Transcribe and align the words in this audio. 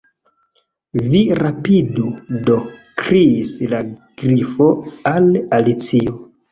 "Vi 1.11 1.21
rapidu 1.41 2.07
do," 2.49 2.57
kriis 3.05 3.55
la 3.75 3.83
Grifo 4.25 4.73
al 5.17 5.33
Alicio. 5.63 6.23